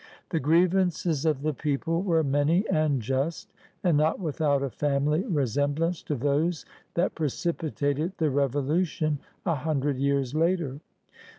The 0.29 0.39
grievances 0.39 1.27
of 1.27 1.43
the 1.43 1.53
people 1.53 2.01
were 2.01 2.23
many 2.23 2.67
and 2.69 2.99
just, 3.03 3.53
and 3.83 3.95
not 3.95 4.19
without 4.19 4.63
a 4.63 4.71
family 4.71 5.21
resemblance 5.27 6.01
to 6.01 6.15
those 6.15 6.65
that 6.95 7.13
precipitated 7.13 8.13
the 8.17 8.31
Revolu 8.31 8.83
tion 8.83 9.19
a 9.45 9.53
hundred 9.53 9.97
years 9.99 10.33
later. 10.33 10.79